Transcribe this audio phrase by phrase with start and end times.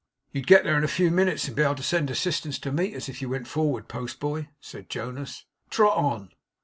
[0.31, 2.95] 'You'd get there in a few minutes, and be able to send assistance to meet
[2.95, 5.45] us, if you went forward, post boy,' said Jonas.
[5.69, 6.31] 'Trot on!